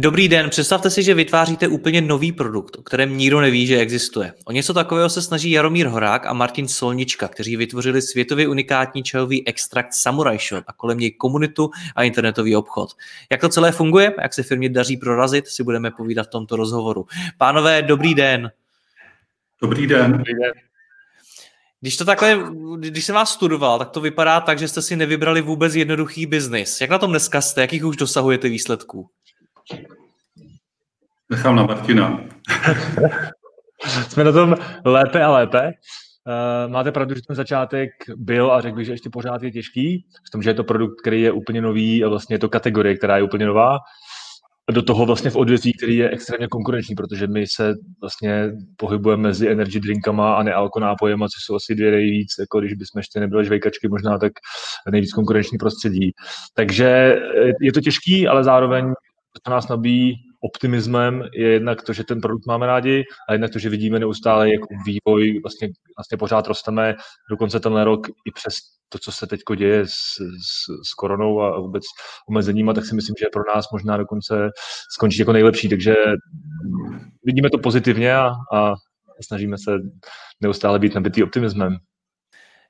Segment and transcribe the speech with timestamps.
[0.00, 4.32] Dobrý den, představte si, že vytváříte úplně nový produkt, o kterém nikdo neví, že existuje.
[4.44, 9.48] O něco takového se snaží Jaromír Horák a Martin Solnička, kteří vytvořili světově unikátní čajový
[9.48, 12.90] extrakt Samurai Shot a kolem něj komunitu a internetový obchod.
[13.30, 17.06] Jak to celé funguje, jak se firmě daří prorazit, si budeme povídat v tomto rozhovoru.
[17.38, 18.50] Pánové, dobrý den.
[19.62, 20.12] Dobrý den.
[20.12, 20.52] Dobrý den.
[21.80, 22.42] Když to takhle,
[22.78, 26.80] když jsem vás studoval, tak to vypadá tak, že jste si nevybrali vůbec jednoduchý biznis.
[26.80, 27.60] Jak na tom dneska jste?
[27.60, 29.10] Jakých už dosahujete výsledků?
[31.38, 32.20] Nechám na Martina.
[34.08, 35.62] Jsme na tom lépe a lépe.
[35.66, 40.04] Uh, máte pravdu, že ten začátek byl a řekl bych, že ještě pořád je těžký,
[40.26, 42.96] v tom, že je to produkt, který je úplně nový a vlastně je to kategorie,
[42.96, 43.78] která je úplně nová.
[44.70, 49.48] Do toho vlastně v odvětví, který je extrémně konkurenční, protože my se vlastně pohybujeme mezi
[49.50, 53.44] energy drinkama a nealko nápojema, což jsou asi dvě nejvíc, jako když bychom ještě nebyli
[53.44, 54.32] žvejkačky, možná tak
[54.90, 56.12] nejvíc konkurenční prostředí.
[56.54, 57.18] Takže
[57.60, 58.92] je to těžký, ale zároveň
[59.42, 63.58] to nás nabíjí optimismem je jednak to, že ten produkt máme rádi a jednak to,
[63.58, 66.94] že vidíme neustále jako vývoj, vlastně, vlastně pořád rosteme,
[67.30, 68.54] dokonce tenhle rok i přes
[68.88, 71.82] to, co se teď děje s, s, s koronou a vůbec
[72.28, 74.50] omezeníma, tak si myslím, že pro nás možná dokonce
[74.92, 75.94] skončí jako nejlepší, takže
[77.24, 78.74] vidíme to pozitivně a, a
[79.22, 79.78] snažíme se
[80.40, 81.76] neustále být nabitý optimismem.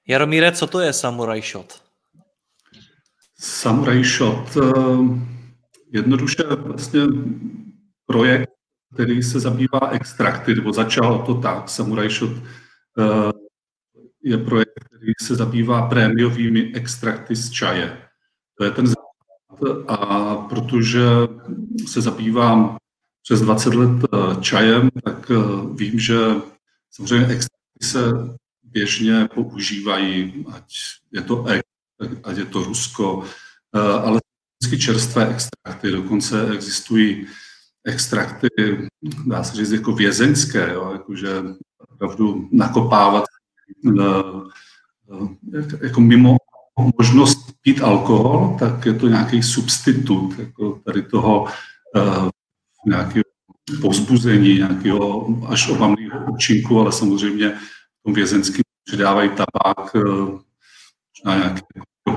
[0.09, 1.83] Jaromíre, co to je Samurai Shot?
[3.41, 5.38] Samurai Shot, uh
[5.93, 7.01] jednoduše vlastně
[8.07, 8.51] projekt,
[8.95, 13.33] který se zabývá extrakty, nebo začal to tak, Samurai Shot eh,
[14.23, 18.03] je projekt, který se zabývá prémiovými extrakty z čaje.
[18.59, 21.03] To je ten základ a protože
[21.87, 22.77] se zabývám
[23.23, 25.35] přes 20 let eh, čajem, tak eh,
[25.75, 26.19] vím, že
[26.91, 28.01] samozřejmě extrakty se
[28.63, 30.75] běžně používají, ať
[31.13, 31.63] je to ek,
[32.25, 33.25] ať je to Rusko,
[34.03, 34.18] ale
[34.69, 37.27] vždycky čerstvé extrakty, dokonce existují
[37.85, 38.49] extrakty,
[39.27, 41.43] dá se říct, jako vězeňské, jo, jakože
[41.89, 43.25] opravdu nakopávat
[43.85, 44.49] uh,
[45.83, 46.37] jako mimo
[46.99, 52.29] možnost pít alkohol, tak je to nějaký substitut jako tady toho uh,
[52.87, 53.25] nějakého
[53.81, 60.41] povzbuzení, nějakého až obamného účinku, ale samozřejmě v tom vězenském přidávají tabák, uh,
[61.25, 61.61] nějaké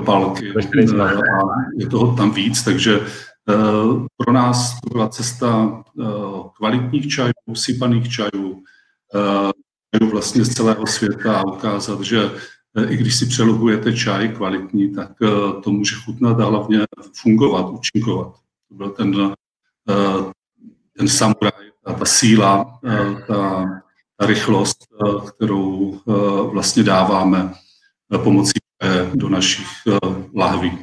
[0.04, 1.08] palky a
[1.76, 3.54] je toho tam víc, takže eh,
[4.16, 6.04] pro nás to byla cesta eh,
[6.56, 8.62] kvalitních čajů, sypaných čajů,
[9.14, 9.52] eh,
[9.94, 12.30] čajů vlastně z celého světa a ukázat, že
[12.88, 15.12] i když si přelohujete čaj kvalitní, tak
[15.64, 16.80] to může chutnat a hlavně
[17.22, 18.32] fungovat, účinkovat.
[18.68, 19.34] To byl ten,
[20.98, 21.52] ten samuraj,
[21.84, 22.80] ta, ta síla,
[23.26, 23.64] ta,
[24.16, 24.86] ta rychlost,
[25.28, 26.00] kterou
[26.52, 27.54] vlastně dáváme
[28.22, 28.52] pomocí
[29.14, 29.98] do našich eh,
[30.34, 30.78] lahví.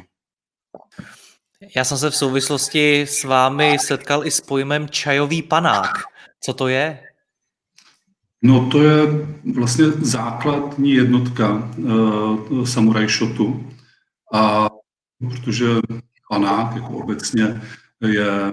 [1.76, 5.90] Já jsem se v souvislosti s vámi setkal i s pojmem čajový panák.
[6.40, 7.00] Co to je?
[8.42, 9.02] No to je
[9.54, 13.70] vlastně základní jednotka uh, samuraj shotu.
[14.32, 14.70] A
[15.18, 15.66] protože
[16.30, 17.62] panák jako obecně
[18.06, 18.52] je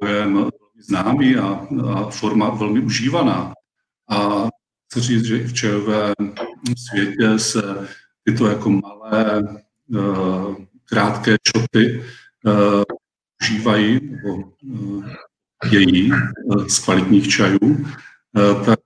[0.00, 3.52] pojem známý a, a forma velmi užívaná.
[4.10, 4.48] A
[4.90, 6.14] chci říct, že i v čajovém
[6.76, 7.88] světě se
[8.28, 9.42] tyto jako malé,
[9.88, 12.04] uh, krátké šoty
[12.44, 12.82] uh,
[13.42, 15.04] užívají nebo uh,
[15.70, 16.10] její
[16.68, 17.86] z kvalitních čajů,
[18.66, 18.78] tak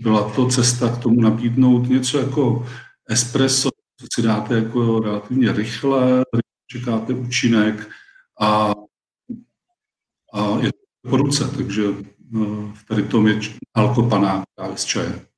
[0.00, 2.66] byla to cesta k tomu nabídnout něco jako
[3.08, 3.68] espresso,
[4.00, 6.24] co si dáte jako relativně rychle,
[6.66, 7.88] čekáte účinek
[8.40, 8.74] a,
[10.34, 13.40] a je to po ruce, takže uh, tady tom je
[13.74, 15.28] alkopaná právě z čaje.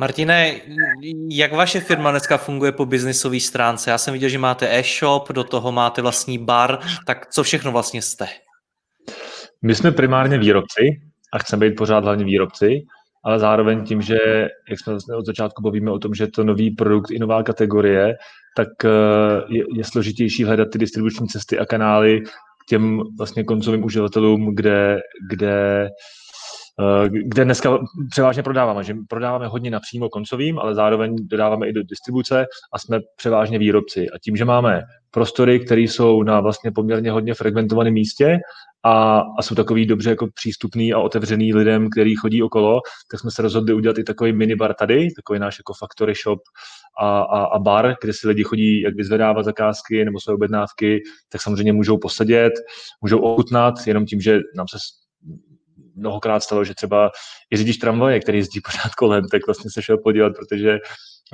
[0.00, 0.60] Martine,
[1.30, 3.90] jak vaše firma dneska funguje po biznisové stránce?
[3.90, 8.02] Já jsem viděl, že máte e-shop, do toho máte vlastní bar, tak co všechno vlastně
[8.02, 8.26] jste?
[9.62, 11.00] My jsme primárně výrobci
[11.32, 12.82] a chceme být pořád hlavně výrobci,
[13.24, 14.18] ale zároveň tím, že,
[14.68, 18.14] jak jsme vlastně od začátku bavíme o tom, že to nový produkt i nová kategorie,
[18.56, 18.88] tak eh,
[19.48, 22.22] je, je složitější hledat ty distribuční cesty a kanály,
[22.68, 25.00] těm vlastně koncovým uživatelům, kde,
[25.30, 25.88] kde
[27.08, 27.78] kde dneska
[28.10, 33.00] převážně prodáváme, že prodáváme hodně napřímo koncovým, ale zároveň dodáváme i do distribuce a jsme
[33.16, 34.06] převážně výrobci.
[34.10, 38.38] A tím, že máme prostory, které jsou na vlastně poměrně hodně fragmentovaném místě
[38.84, 42.80] a, a jsou takový dobře jako přístupný a otevřený lidem, který chodí okolo,
[43.10, 46.38] tak jsme se rozhodli udělat i takový minibar tady, takový náš jako factory shop
[47.00, 51.00] a, a, a bar, kde si lidi chodí jak vyzvedávat zakázky nebo své objednávky,
[51.32, 52.52] tak samozřejmě můžou posedět,
[53.02, 54.76] můžou ochutnat, jenom tím, že nám se
[55.96, 57.10] mnohokrát stalo, že třeba
[57.52, 60.78] i řidič tramvaje, který jezdí pořád kolem, tak vlastně se šel podívat, protože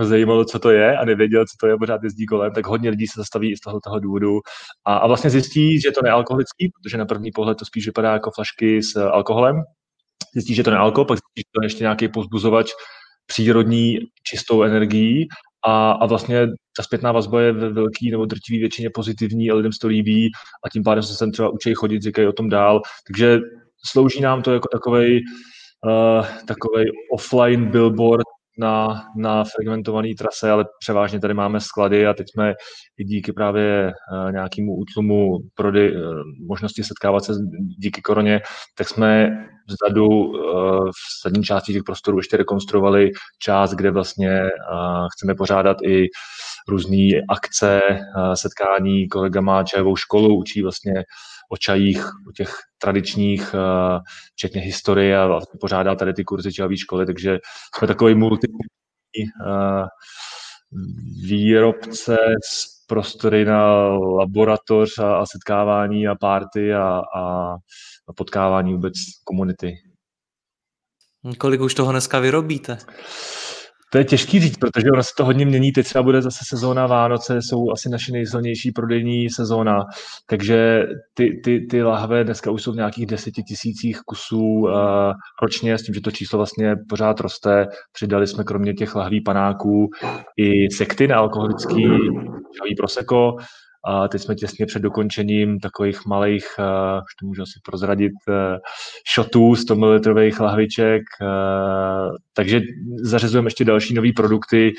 [0.01, 3.07] zajímalo, co to je a nevěděl, co to je, pořád jezdí kolem, tak hodně lidí
[3.07, 4.39] se zastaví i z toho, toho důvodu.
[4.87, 8.31] A, a vlastně zjistí, že to nealkoholický, protože na první pohled to spíš vypadá jako
[8.31, 9.57] flašky s alkoholem,
[10.35, 12.71] zjistí, že to nealko, pak zjistí, že to je ještě nějaký pozbuzovač
[13.27, 15.29] přírodní čistou energií.
[15.67, 19.73] A, a vlastně ta zpětná vazba je ve velký nebo drtivý většině pozitivní a lidem
[19.73, 20.31] se to líbí
[20.65, 22.81] a tím pádem se sem třeba učí chodit, říkají o tom dál.
[23.07, 23.39] Takže
[23.91, 25.21] slouží nám to jako takový
[25.87, 28.27] uh, takovej offline billboard
[28.59, 32.55] na, na fragmentované trase, ale převážně tady máme sklady a teď jsme
[32.99, 36.03] i díky právě uh, nějakému útlumu prody, uh,
[36.49, 37.33] možnosti setkávat se
[37.79, 38.41] díky koroně,
[38.79, 39.31] tak jsme
[39.69, 44.43] vzadu uh, v sadní části těch prostorů ještě rekonstruovali část, kde vlastně
[45.15, 46.07] chceme pořádat i
[46.69, 47.81] různé akce,
[48.35, 50.95] setkání, kolega má čajovou školu, učí vlastně
[51.49, 54.01] o čajích, o těch tradičních, eh,
[54.35, 57.39] včetně historie a vlastně pořádá tady ty kurzy čajové školy, takže
[57.79, 59.87] jsme takový multi eh,
[61.27, 62.17] výrobce
[62.49, 67.55] s prostory na laboratoř a, a setkávání a párty a, a,
[68.09, 68.93] a potkávání vůbec
[69.25, 69.75] komunity.
[71.39, 72.79] Kolik už toho dneska vyrobíte?
[73.93, 75.73] To je těžký říct, protože ono se to hodně mění.
[75.73, 79.85] Teď třeba bude zase sezóna Vánoce, jsou asi naše nejsilnější prodejní sezóna,
[80.29, 80.83] takže
[81.15, 84.71] ty, ty, ty lahve dneska už jsou v nějakých deseti tisících kusů uh,
[85.43, 87.67] ročně, s tím, že to číslo vlastně pořád roste.
[87.93, 89.89] Přidali jsme kromě těch lahví panáků
[90.37, 91.87] i sekty nealkoholický,
[92.77, 93.37] proseko,
[93.87, 96.65] a teď jsme těsně před dokončením takových malých, uh,
[97.05, 98.35] už to můžu asi prozradit, uh,
[99.15, 100.01] shotů 100 ml
[100.41, 102.61] lahviček, uh, takže
[103.03, 104.73] zařizujeme ještě další nové produkty.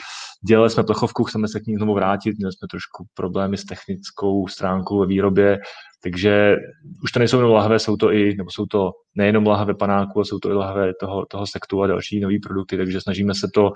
[0.48, 4.48] Dělali jsme plechovku, chceme se k ní znovu vrátit, měli jsme trošku problémy s technickou
[4.48, 5.58] stránkou ve výrobě,
[6.04, 6.56] takže
[7.04, 10.26] už to nejsou jenom lahve, jsou to i, nebo jsou to nejenom lahve panáku, ale
[10.26, 13.72] jsou to i lahve toho, toho sektu a další nové produkty, takže snažíme se to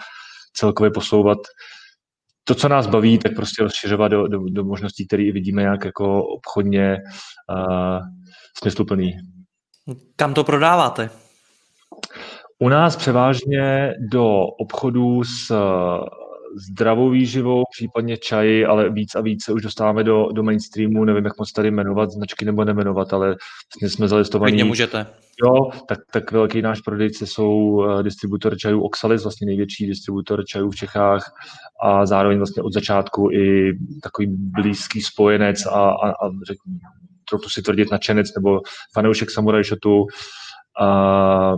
[0.54, 1.38] celkově posouvat
[2.44, 6.24] to, co nás baví, tak prostě rozšiřovat do, do, do možností, které vidíme jak jako
[6.24, 6.98] obchodně
[7.50, 8.00] uh,
[8.58, 9.14] smysluplný.
[10.16, 11.10] Kam to prodáváte?
[12.60, 15.52] U nás převážně do obchodů s
[16.70, 21.26] zdravou výživou, případně čaji, ale víc a víc se už dostáváme do, do mainstreamu, nevím,
[21.26, 24.52] jak moc tady jmenovat značky nebo nemenovat, ale vlastně jsme zalistovaní.
[24.52, 25.08] Klidně můžete.
[25.46, 30.70] Jo, tak, tak velký náš prodejce jsou uh, distributor čajů Oxalis, vlastně největší distributor čajů
[30.72, 31.32] v Čechách
[31.81, 33.74] a zároveň vlastně od začátku i
[34.04, 36.30] takový blízký spojenec a, a, a
[37.30, 38.60] trochu si tvrdit nadšenec nebo
[38.94, 40.06] fanoušek Samurai Shotu.
[40.81, 41.54] A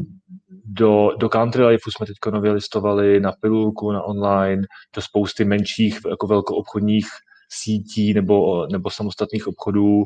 [0.65, 4.63] do, do Country Life jsme teď nově listovali na pilulku, na online,
[4.95, 7.07] do spousty menších jako velkoobchodních
[7.49, 10.03] sítí nebo, nebo samostatných obchodů.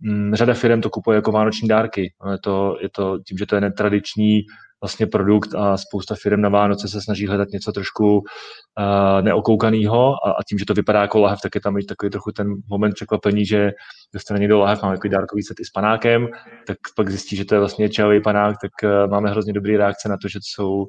[0.00, 2.12] Mm, řada firm to kupuje jako vánoční dárky.
[2.32, 4.40] Je to, je to tím, že to je netradiční
[4.82, 10.30] vlastně produkt a spousta firm na Vánoce se snaží hledat něco trošku uh, neokoukaného a,
[10.30, 12.94] a tím, že to vypadá jako lahev, tak je tam i takový trochu ten moment
[12.94, 13.72] překvapení, že
[14.14, 16.28] dostane někdo lahev, máme takový dárkový set i s panákem,
[16.66, 20.08] tak pak zjistí, že to je vlastně čajový panák, tak uh, máme hrozně dobrý reakce
[20.08, 20.86] na to, že to jsou uh,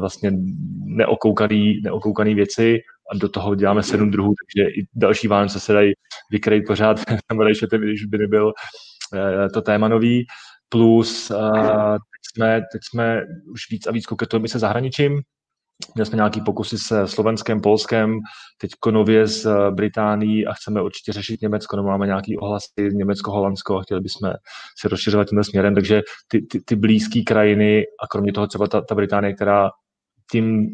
[0.00, 0.32] vlastně
[0.84, 2.78] neokoukaný, neokoukaný věci
[3.12, 5.92] a do toho děláme sedm druhů, takže i další Vánoce se dají
[6.30, 7.00] vykrejt pořád,
[7.78, 8.52] když by nebyl
[9.54, 10.26] to téma nový
[10.68, 11.96] plus uh,
[12.36, 15.20] jsme, teď jsme už víc a víc koketujeme se zahraničím.
[15.94, 18.18] Měli jsme nějaký pokusy se Slovenskem, Polskem,
[18.60, 23.30] teď nově s eh, Británií a chceme určitě řešit Německo, nebo máme nějaký ohlasy Německo,
[23.30, 24.32] Holandsko a chtěli bychom
[24.80, 28.80] se rozšiřovat tímhle směrem, takže ty, ty, ty blízké krajiny a kromě toho třeba ta,
[28.80, 29.70] ta Británie, která
[30.30, 30.68] tím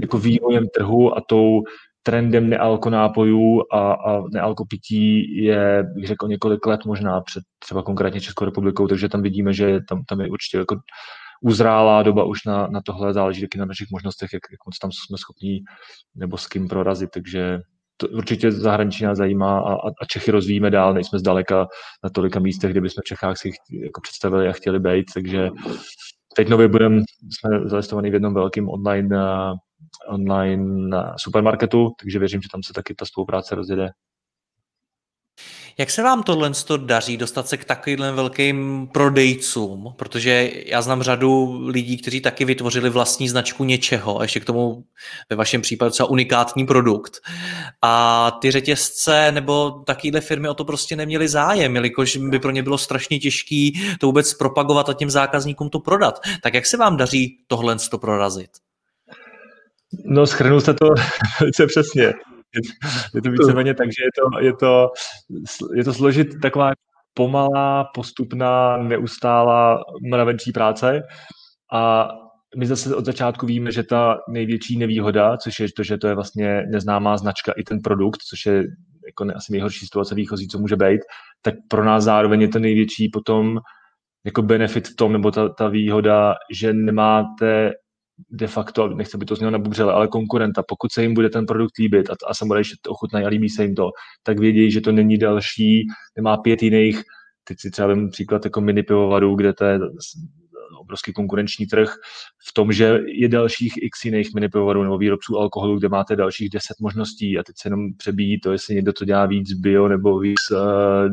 [0.00, 1.62] jako vývojem trhu a tou
[2.06, 7.82] trendem nealko nápojů a, a nealko pití je, bych řekl, několik let možná před třeba
[7.82, 10.76] konkrétně Českou republikou, takže tam vidíme, že tam, tam je určitě jako
[11.42, 14.90] uzrálá doba už na, na tohle, záleží taky na našich možnostech, jak, jak moc tam
[14.92, 15.60] jsme schopní
[16.14, 17.58] nebo s kým prorazit, takže
[17.96, 21.66] to určitě zahraničí nás zajímá a, a Čechy rozvíjíme dál, nejsme zdaleka
[22.04, 23.50] na tolika místech, kde bychom v Čechách si
[23.84, 25.50] jako představili a chtěli být, takže
[26.36, 29.16] teď nově budeme, jsme zalistovaní v jednom velkém online
[30.08, 33.90] online supermarketu, takže věřím, že tam se taky ta spolupráce rozjede.
[35.78, 39.94] Jak se vám tohle daří dostat se k takovým velkým prodejcům?
[39.96, 44.84] Protože já znám řadu lidí, kteří taky vytvořili vlastní značku něčeho, a ještě k tomu
[45.30, 47.20] ve vašem případě třeba unikátní produkt.
[47.82, 52.62] A ty řetězce nebo takovéhle firmy o to prostě neměli zájem, jelikož by pro ně
[52.62, 56.20] bylo strašně těžké to vůbec propagovat a těm zákazníkům to prodat.
[56.42, 58.63] Tak jak se vám daří tohle to prorazit?
[60.04, 60.86] No, schrnul jste to
[61.40, 62.12] velice přesně.
[63.14, 64.88] Je to víceméně tak, že je to, je to,
[65.74, 66.72] je to složit taková
[67.14, 69.78] pomalá, postupná, neustálá
[70.10, 71.02] mravenčí práce
[71.72, 72.08] a
[72.56, 76.14] my zase od začátku víme, že ta největší nevýhoda, což je to, že to je
[76.14, 78.62] vlastně neznámá značka i ten produkt, což je
[79.06, 81.00] jako asi nejhorší situace výchozí, co může být,
[81.42, 83.58] tak pro nás zároveň je to největší potom
[84.24, 87.72] jako benefit v tom, nebo ta, ta výhoda, že nemáte
[88.30, 91.46] de facto, nechci by to znělo na bubřele, ale konkurenta, pokud se jim bude ten
[91.46, 93.90] produkt líbit a, a samozřejmě to ochutnají a líbí se jim to,
[94.22, 97.02] tak vědí, že to není další, nemá pět jiných,
[97.44, 99.80] teď si třeba vím příklad jako mini pivovarů, kde to je
[100.80, 101.94] obrovský konkurenční trh
[102.48, 106.50] v tom, že je dalších x jiných mini pivovarů nebo výrobců alkoholu, kde máte dalších
[106.50, 110.18] deset možností a teď se jenom přebíjí to, jestli někdo to dělá víc bio nebo
[110.18, 110.58] víc uh,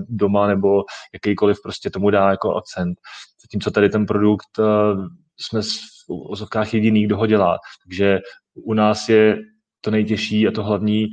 [0.10, 2.98] doma nebo jakýkoliv prostě tomu dá jako akcent.
[3.42, 5.06] Zatímco tady ten produkt uh,
[5.40, 5.62] jsme
[6.08, 7.58] v ozovkách jediný, kdo ho dělá.
[7.84, 8.20] Takže
[8.56, 9.38] u nás je
[9.82, 11.08] to nejtěžší a to hlavní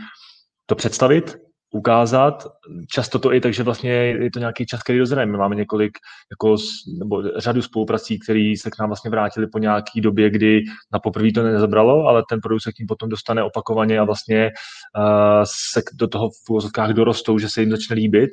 [0.66, 1.36] to představit,
[1.70, 2.46] ukázat.
[2.90, 5.26] Často to i tak, že vlastně je to nějaký čas, který dozraje.
[5.26, 5.98] My máme několik,
[6.30, 6.56] jako,
[6.98, 10.60] nebo řadu spoluprací, které se k nám vlastně vrátili po nějaký době, kdy
[10.92, 14.50] na poprvé to nezabralo, ale ten produkt se k ním potom dostane opakovaně a vlastně
[14.98, 15.42] uh,
[15.72, 18.30] se do toho v úvozovkách dorostou, že se jim začne líbit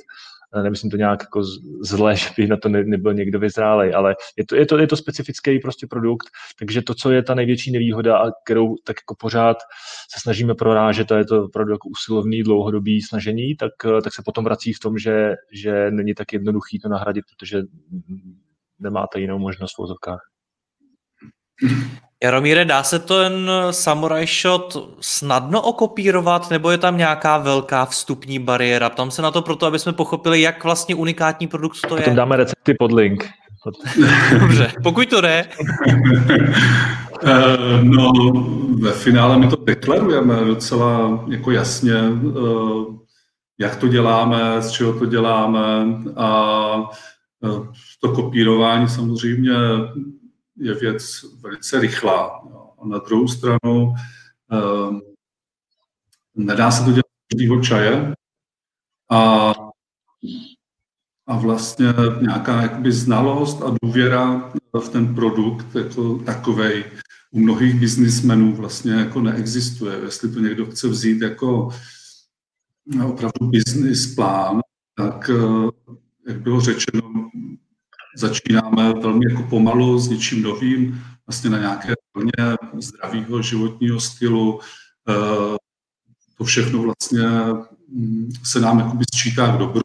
[0.64, 1.44] nemyslím to nějak jako
[1.82, 4.88] zle, že by na to ne, nebyl někdo vyzrálej, ale je to, je, to, je
[4.88, 6.28] to specifický prostě produkt,
[6.60, 9.58] takže to, co je ta největší nevýhoda a kterou tak jako pořád
[10.14, 13.72] se snažíme prorážet, a je to opravdu jako usilovný dlouhodobý snažení, tak,
[14.04, 17.62] tak se potom vrací v tom, že, že není tak jednoduchý to nahradit, protože
[18.80, 20.35] nemáte jinou možnost v vozovkách.
[22.24, 28.90] Jaromíre, dá se ten Samurai Shot snadno okopírovat, nebo je tam nějaká velká vstupní bariéra?
[28.90, 32.02] Tam se na to proto, aby jsme pochopili, jak vlastně unikátní produkt to je.
[32.02, 33.30] Potom dáme recepty pod link.
[34.40, 35.46] Dobře, pokud to jde.
[37.24, 38.12] Eh, no,
[38.82, 42.94] ve finále my to deklarujeme docela jako jasně, eh,
[43.60, 45.86] jak to děláme, z čeho to děláme
[46.16, 46.90] a
[47.44, 47.68] eh,
[48.02, 49.54] to kopírování samozřejmě
[50.58, 52.28] je věc velice rychlá.
[52.82, 53.94] A na druhou stranu
[54.52, 55.02] um,
[56.36, 58.14] nedá se to dělat každého čaje
[59.12, 59.54] a,
[61.28, 61.86] a vlastně
[62.22, 66.84] nějaká jakoby znalost a důvěra v ten produkt jako takovej
[67.32, 70.00] u mnohých biznismenů vlastně jako neexistuje.
[70.04, 71.70] Jestli to někdo chce vzít jako
[73.08, 74.62] opravdu business plán,
[74.98, 75.70] tak eh,
[76.28, 77.25] jak bylo řečeno,
[78.16, 84.60] začínáme velmi jako pomalu s něčím novým, vlastně na nějaké vlně zdravého životního stylu.
[85.10, 85.58] Eh,
[86.38, 87.24] to všechno vlastně
[87.90, 89.82] mm, se nám jakoby sčítá k dobru.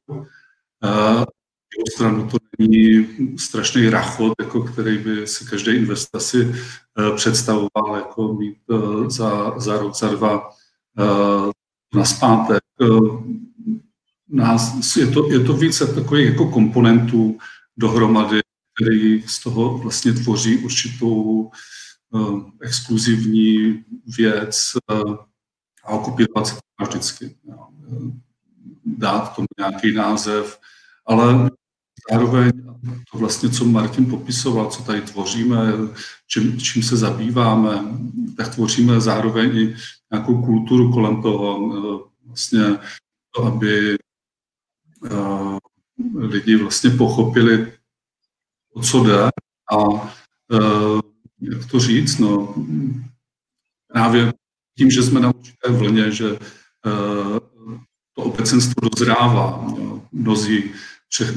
[0.85, 1.25] Eh,
[1.73, 3.09] druhou stranu to není
[3.39, 8.59] strašný rachot, jako který by si každý investor si eh, představoval jako mít
[9.07, 10.51] za, za rok, za dva
[11.95, 12.63] na zpátek.
[14.29, 17.39] Nás, je, to, je to více takových jako komponentů,
[17.81, 18.41] dohromady,
[18.75, 21.51] který z toho vlastně tvoří určitou
[22.11, 23.85] uh, exkluzivní
[24.17, 25.17] věc uh,
[25.85, 27.37] a okupovat se to vždycky.
[27.45, 27.69] Jo.
[28.85, 30.61] Dát tomu nějaký název,
[31.07, 31.51] ale
[32.11, 32.53] zároveň
[33.13, 35.73] to vlastně, co Martin popisoval, co tady tvoříme,
[36.27, 37.85] čím, čím se zabýváme,
[38.37, 39.77] tak tvoříme zároveň i
[40.13, 41.71] nějakou kulturu kolem toho,
[42.27, 42.79] vlastně
[43.35, 43.97] to, aby
[46.15, 47.73] lidi vlastně pochopili,
[48.75, 49.29] o co jde
[49.73, 51.01] a uh,
[51.41, 52.55] jak to říct, no,
[53.93, 54.33] právě
[54.79, 57.39] tím, že jsme na určité vlně, že uh,
[58.17, 60.71] to obecenstvo dozrává, no, mnozí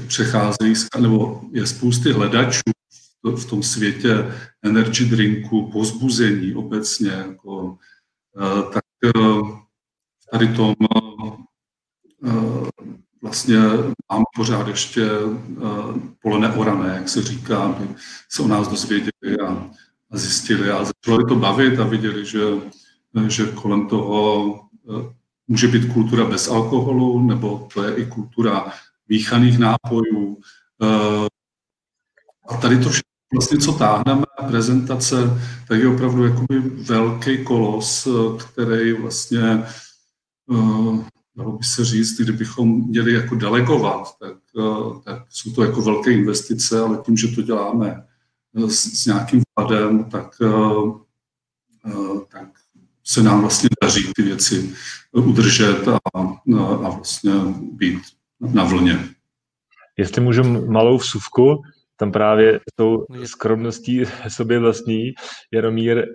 [0.07, 2.61] přecházejí, nebo je spousty hledačů
[3.35, 4.31] v tom světě
[4.63, 7.77] energy drinku, pozbuzení obecně, jako,
[8.35, 8.83] uh, tak
[10.31, 10.75] tady tom
[13.23, 13.59] vlastně
[14.11, 17.87] máme pořád ještě uh, pole neorané, jak se říká, aby
[18.29, 19.71] se o nás dozvěděli a,
[20.11, 22.39] a zjistili a začalo to bavit a viděli, že,
[23.27, 24.51] že kolem toho
[24.83, 25.11] uh,
[25.47, 28.71] může být kultura bez alkoholu, nebo to je i kultura
[29.09, 30.37] míchaných nápojů.
[32.49, 35.15] A tady to všechno vlastně, co táhneme, prezentace,
[35.67, 39.63] tak je opravdu jakoby velký kolos, který vlastně
[41.35, 44.37] dalo by se říct, kdybychom měli jako delegovat, tak,
[45.03, 48.05] tak jsou to jako velké investice, ale tím, že to děláme
[48.67, 50.35] s, s nějakým vkladem, tak,
[52.31, 52.47] tak
[53.03, 54.73] se nám vlastně daří ty věci
[55.11, 55.99] udržet a,
[56.83, 57.31] a vlastně
[57.71, 57.99] být
[58.39, 59.09] na vlně.
[59.97, 61.61] Jestli můžu malou vsuvku,
[61.97, 65.13] tam právě tou skromností sobě vlastní
[65.51, 66.05] Jaromír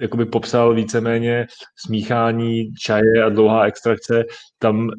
[0.00, 1.46] jakoby popsal víceméně
[1.86, 4.24] smíchání čaje a dlouhá extrakce,
[4.58, 4.90] tam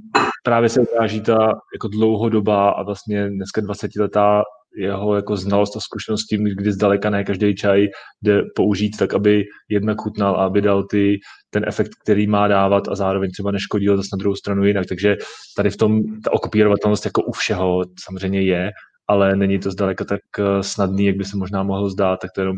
[0.43, 1.37] právě se ukáží ta
[1.73, 4.43] jako dlouhodobá a vlastně dneska 20 letá
[4.77, 7.87] jeho jako znalost a zkušenost tím, kdy zdaleka ne každý čaj
[8.21, 12.87] jde použít tak, aby jednak chutnal a aby dal ty, ten efekt, který má dávat
[12.87, 14.85] a zároveň třeba neškodil zase na druhou stranu jinak.
[14.85, 15.17] Takže
[15.57, 18.71] tady v tom ta okopírovatelnost jako u všeho samozřejmě je,
[19.07, 22.41] ale není to zdaleka tak eh, snadný, jak by se možná mohlo zdát, tak to
[22.41, 22.55] jenom,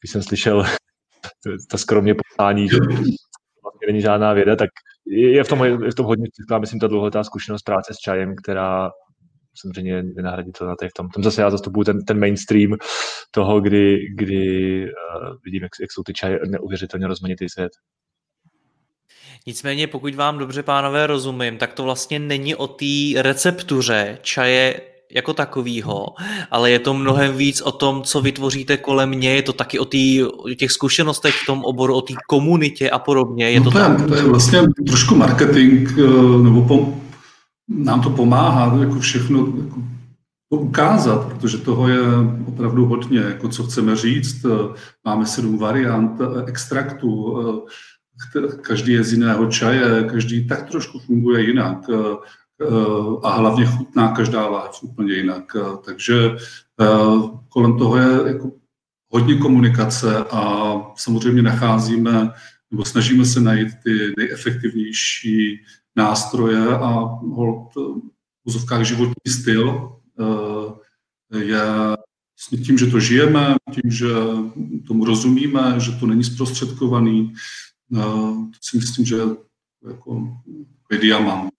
[0.00, 0.64] když jsem slyšel
[1.70, 2.76] ta skromně poslání, že
[3.62, 4.70] vlastně není žádná věda, tak
[5.06, 6.26] je v tom, je v tom hodně,
[6.58, 8.90] myslím, ta dlouhotá zkušenost práce s čajem, která
[9.60, 11.08] samozřejmě nenahraditelná v tom.
[11.08, 12.70] Tam zase já zastupuji ten, ten mainstream
[13.30, 17.72] toho, kdy, kdy uh, vidím, jak, jak jsou ty čaje neuvěřitelně rozmanitý svět.
[19.46, 24.80] Nicméně, pokud vám dobře, pánové, rozumím, tak to vlastně není o té receptuře čaje
[25.16, 26.06] jako takovýho,
[26.50, 29.84] ale je to mnohem víc o tom, co vytvoříte kolem mě, je to taky o,
[29.84, 33.50] tý, o těch zkušenostech v tom oboru, o té komunitě a podobně.
[33.50, 34.06] Je no to, to, tak?
[34.06, 36.94] to je vlastně trošku marketing, eh, nebo po,
[37.68, 39.80] nám to pomáhá jako všechno jako
[40.52, 42.00] to ukázat, protože toho je
[42.48, 44.44] opravdu hodně, jako co chceme říct.
[44.44, 47.36] Eh, máme sedm variant eh, extraktu,
[48.60, 51.78] každý je z jiného čaje, každý tak trošku funguje jinak
[53.22, 55.56] a hlavně chutná každá láhev úplně jinak.
[55.84, 56.14] Takže
[57.48, 58.52] kolem toho je jako
[59.08, 62.32] hodně komunikace a samozřejmě nacházíme
[62.70, 65.60] nebo snažíme se najít ty nejefektivnější
[65.96, 66.90] nástroje a
[67.34, 68.00] hold v
[68.44, 69.92] úzovkách životní styl
[71.38, 71.62] je
[72.64, 74.06] tím, že to žijeme, tím, že
[74.86, 77.34] tomu rozumíme, že to není zprostředkovaný,
[77.92, 79.22] to si myslím, že je
[79.88, 80.36] jako
[81.00, 81.50] diamant.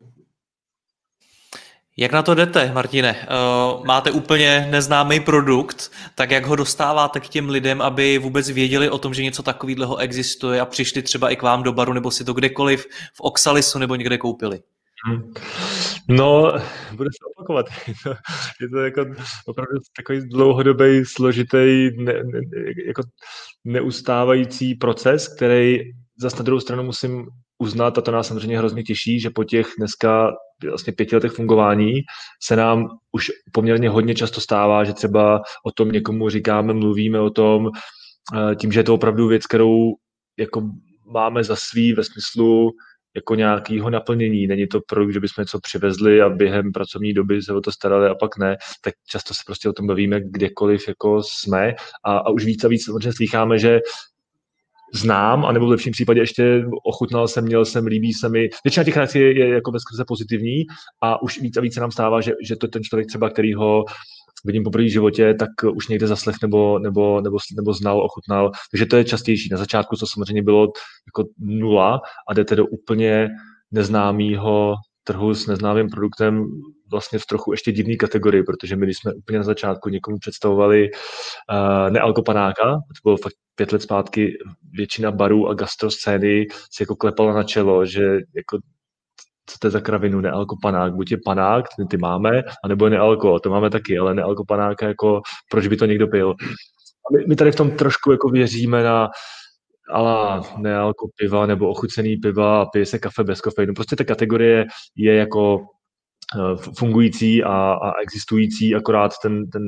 [1.99, 3.15] Jak na to jdete, Martine?
[3.15, 8.89] Uh, máte úplně neznámý produkt, tak jak ho dostáváte k těm lidem, aby vůbec věděli
[8.89, 12.11] o tom, že něco takového existuje a přišli třeba i k vám do baru, nebo
[12.11, 14.59] si to kdekoliv v Oxalisu nebo někde koupili?
[15.07, 15.33] Hmm.
[16.09, 16.53] No,
[16.93, 17.65] bude se opakovat.
[18.61, 19.01] Je to jako
[19.45, 22.41] opravdu takový dlouhodobý, složitý, ne, ne,
[22.87, 23.01] jako
[23.65, 25.77] neustávající proces, který
[26.21, 29.67] zase na druhou stranu musím uznat, a to nás samozřejmě hrozně těší, že po těch
[29.77, 30.31] dneska
[30.63, 31.93] vlastně pěti letech fungování
[32.43, 37.29] se nám už poměrně hodně často stává, že třeba o tom někomu říkáme, mluvíme o
[37.29, 37.69] tom,
[38.35, 39.93] eh, tím, že je to opravdu věc, kterou
[40.39, 40.69] jako
[41.11, 42.71] máme za svý ve smyslu
[43.15, 44.47] jako nějakého naplnění.
[44.47, 48.09] Není to produkt, že bychom něco přivezli a během pracovní doby se o to starali
[48.09, 52.29] a pak ne, tak často se prostě o tom bavíme kdekoliv jako jsme a, a
[52.29, 53.79] už víc a víc samozřejmě slycháme, že
[54.93, 58.49] znám, anebo v lepším případě ještě ochutnal jsem, měl jsem, líbí se mi.
[58.63, 60.63] Většina těch reakcí je, jako bezkrze pozitivní
[61.03, 63.53] a už víc a víc se nám stává, že, že to ten člověk třeba, který
[63.53, 63.83] ho
[64.45, 68.51] vidím po první životě, tak už někde zaslech nebo, nebo, nebo, nebo znal, ochutnal.
[68.71, 69.49] Takže to je častější.
[69.51, 70.67] Na začátku to samozřejmě bylo
[71.07, 73.29] jako nula a jdete do úplně
[73.71, 74.75] neznámého
[75.07, 76.45] trhu s neznámým produktem
[76.91, 81.89] vlastně v trochu ještě divné kategorii, protože my, jsme úplně na začátku někomu představovali uh,
[81.89, 84.37] nealkopanáka, to bylo fakt pět let zpátky,
[84.71, 88.57] většina barů a gastroscény si jako klepala na čelo, že jako
[89.49, 93.39] co to je za kravinu, nealkopanák, buď je panák, ty, ty máme, anebo je nealko,
[93.39, 96.35] to máme taky, ale nealkopanáka, jako proč by to někdo pil.
[97.07, 99.09] A my, my tady v tom trošku jako věříme na
[99.91, 103.73] ala nealko piva nebo ochucený piva a pije se kafe bez kofeinu.
[103.73, 105.65] Prostě ta kategorie je jako
[106.35, 109.63] eh, fungující a, a existující, akorát ten, ten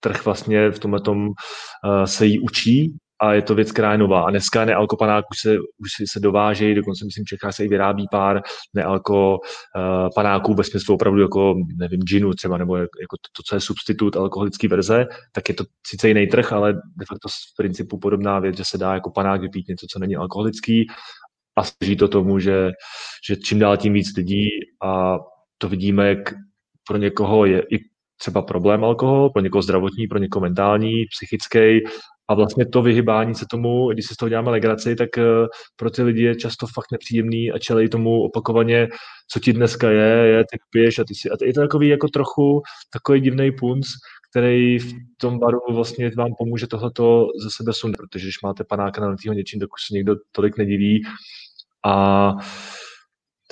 [0.00, 3.98] trh vlastně v tomhle tom uh, se jí učí a je to věc, která je
[3.98, 4.22] nová.
[4.22, 4.96] A dneska nealko
[5.30, 8.42] už se, už se dovážejí, dokonce myslím, v Čechách se i vyrábí pár
[8.74, 13.54] nealko uh, panáků ve smyslu opravdu jako, nevím, ginu třeba, nebo jako to, to, co
[13.54, 17.98] je substitut alkoholické verze, tak je to sice jiný trh, ale de facto z principu
[17.98, 20.86] podobná věc, že se dá jako panák vypít něco, co není alkoholický
[21.56, 22.70] a složí to tomu, že,
[23.28, 24.48] že čím dál tím víc lidí
[24.84, 25.16] a
[25.58, 26.34] to vidíme, jak
[26.88, 27.78] pro někoho je i
[28.16, 31.80] třeba problém alkohol, pro někoho zdravotní, pro někoho mentální, psychický
[32.28, 35.22] a vlastně to vyhybání se tomu, když se z toho děláme legraci, tak eh,
[35.76, 38.88] pro ty lidi je často fakt nepříjemný a čelej tomu opakovaně,
[39.30, 41.30] co ti dneska je, je, ty piješ a ty si.
[41.30, 43.86] A je to takový jako trochu takový divný punc,
[44.30, 49.00] který v tom baru vlastně vám pomůže tohleto ze sebe sundat, protože když máte panáka
[49.00, 51.02] na něčím, tak už se někdo tolik nediví.
[51.84, 52.32] A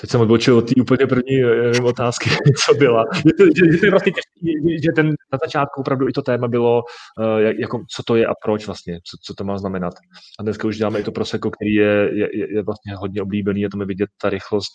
[0.01, 2.31] Teď jsem odbočil od té úplně první nevím, otázky,
[2.67, 3.05] co byla.
[3.39, 6.49] To, že, že, to je vlastně těžký, že ten, na začátku opravdu i to téma
[6.49, 6.83] bylo,
[7.19, 9.95] uh, jako, co to je a proč vlastně, co, co to má znamenat.
[10.41, 13.69] A dneska už děláme i to proseko, který je, je, je vlastně hodně oblíbený a
[13.69, 14.73] to mi vidět ta rychlost,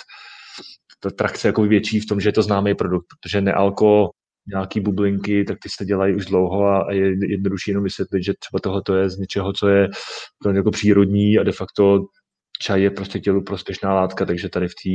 [0.99, 4.10] ta trakce jako větší v tom, že je to známý produkt, protože nealko
[4.53, 8.60] nějaký bublinky, tak ty se dělají už dlouho a je jednodušší jenom vysvětlit, že třeba
[8.60, 9.89] tohle je z něčeho, co je
[10.55, 12.05] jako přírodní a de facto
[12.62, 14.89] čaj je prostě tělu prospěšná látka, takže tady v té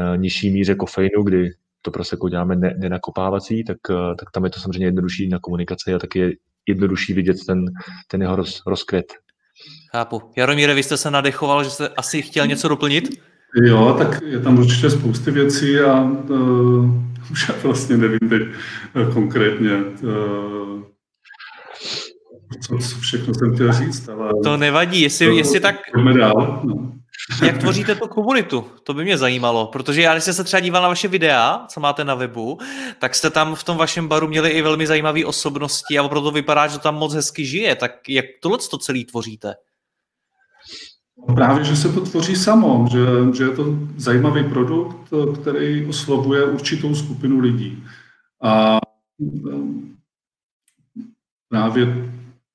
[0.00, 1.50] uh, nižší míře kofeinu, kdy
[1.82, 5.38] to prostě jako děláme ne, nenakopávací, tak, uh, tak tam je to samozřejmě jednodušší na
[5.38, 6.32] komunikaci a taky je
[6.68, 7.64] jednodušší vidět ten,
[8.08, 9.06] ten jeho roz, rozkvět.
[9.90, 10.22] Chápu.
[10.36, 13.20] Jaromíre, vy jste se nadechoval, že jste asi chtěl něco doplnit?
[13.64, 16.90] Jo, tak je tam určitě spousty věcí a uh,
[17.32, 18.42] už já vlastně nevím teď
[18.96, 20.82] uh, konkrétně, uh,
[22.60, 24.30] co, co všechno jsem chtěl říct, ale...
[24.44, 25.76] To nevadí, jestli, to, jestli tak...
[26.18, 26.92] Dál, no.
[27.42, 28.64] Jak tvoříte tu komunitu?
[28.84, 31.80] To by mě zajímalo, protože já, když jsem se třeba díval na vaše videa, co
[31.80, 32.58] máte na webu,
[32.98, 36.66] tak jste tam v tom vašem baru měli i velmi zajímavé osobnosti a opravdu vypadá,
[36.66, 37.76] že to tam moc hezky žije.
[37.76, 39.54] Tak jak tohle to celý tvoříte?
[41.34, 42.98] Právě, že se to tvoří samo, že,
[43.36, 43.64] že je to
[43.96, 44.96] zajímavý produkt,
[45.40, 47.84] který oslovuje určitou skupinu lidí.
[48.42, 48.78] A
[51.48, 52.12] právě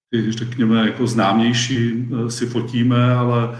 [0.09, 3.59] ty, řekněme, jako známější eh, si fotíme, ale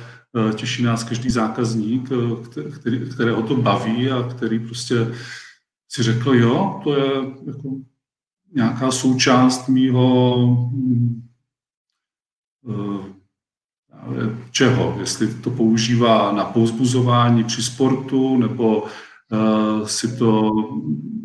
[0.49, 4.95] eh, těší nás každý zákazník, eh, který, kterého to baví a který prostě
[5.89, 7.12] si řekl, jo, to je
[7.47, 7.69] jako
[8.53, 10.38] nějaká součást mýho
[10.71, 11.23] mm,
[14.51, 18.88] čeho, jestli to používá na pouzbuzování při sportu, nebo
[19.86, 20.51] si to,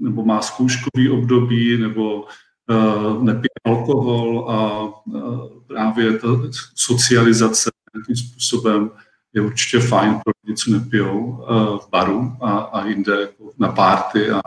[0.01, 2.27] nebo má zkouškový období, nebo
[2.71, 5.21] Eh, nepije alkohol a eh,
[5.67, 6.29] právě ta
[6.75, 8.91] socializace nějakým způsobem
[9.33, 13.73] je určitě fajn pro lidi, co nepijou eh, v baru a, a jinde jako na
[13.73, 14.41] párty a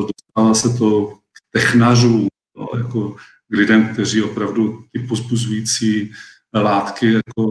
[0.00, 3.10] dostává se to k technařům, no, jako
[3.48, 6.12] k lidem, kteří opravdu ty pozbuzující
[6.54, 7.50] látky jako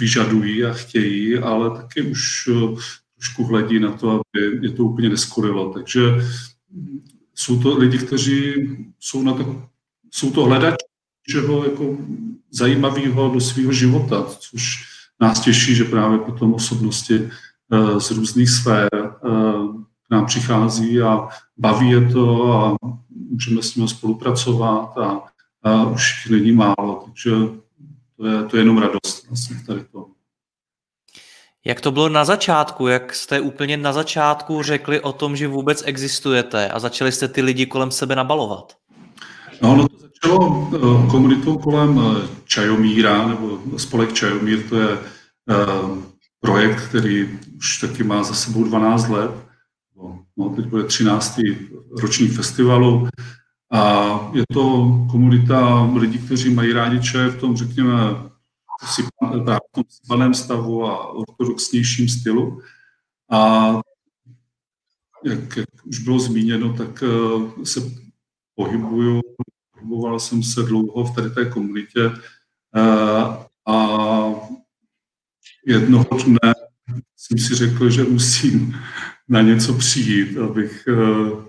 [0.00, 2.50] vyžadují a chtějí, ale taky už
[3.14, 5.72] trošku hledí na to, aby je to úplně neskorilo.
[5.72, 6.00] Takže
[7.38, 8.54] jsou to lidi, kteří
[9.00, 9.62] jsou, na to,
[10.10, 10.86] jsou to hledači
[11.30, 11.96] čeho jako
[12.50, 14.84] zajímavého do svého života, což
[15.20, 21.28] nás těší, že právě potom osobnosti uh, z různých sfér uh, k nám přichází a
[21.56, 22.76] baví je to a
[23.10, 25.20] můžeme s nimi spolupracovat a,
[25.62, 27.30] a už jich není málo, takže
[28.16, 30.06] to je, to je jenom radost vlastně tady to.
[31.66, 32.86] Jak to bylo na začátku?
[32.86, 37.42] Jak jste úplně na začátku řekli o tom, že vůbec existujete a začali jste ty
[37.42, 38.76] lidi kolem sebe nabalovat?
[39.62, 45.98] No, no to začalo uh, komunitou kolem uh, Čajomíra, nebo spolek Čajomír, to je uh,
[46.40, 49.30] projekt, který už taky má za sebou 12 let.
[50.38, 51.40] No, teď bude 13.
[52.00, 53.08] roční festivalu.
[53.72, 54.62] A je to
[55.10, 57.94] komunita lidí, kteří mají rádi čaj v tom, řekněme,
[58.82, 62.62] v tom sypaném stavu a ortodoxnějším stylu.
[63.30, 63.70] A
[65.24, 67.80] jak, jak už bylo zmíněno, tak eh, se
[68.54, 69.20] pohybuju,
[69.72, 72.10] pohyboval jsem se dlouho v tady té komunitě
[72.76, 73.88] eh, a
[75.66, 76.54] jednoho dne
[77.16, 78.76] jsem si řekl, že musím
[79.28, 81.44] na něco přijít, abych uh,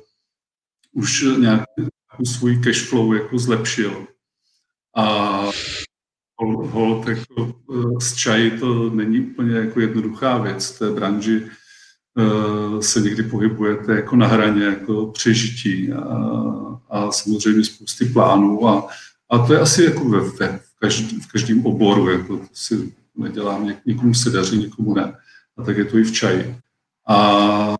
[0.92, 4.08] už nějakou svůj cash flow jako zlepšil.
[4.96, 5.44] A
[6.47, 7.54] hold jako
[8.02, 10.71] z eh, čaji to není úplně jako jednoduchá věc.
[10.71, 11.45] V té branži
[12.15, 16.04] uh, se někdy pohybujete jako na hraně jako přežití a,
[16.89, 18.88] a samozřejmě spousty plánů a,
[19.30, 22.93] a to je asi jako ve, ve v, každý, v každém oboru, jako to si
[23.15, 25.17] nedělám, něk, někomu se daří, někomu ne.
[25.58, 26.56] A tak je to i v čaji.
[27.08, 27.75] A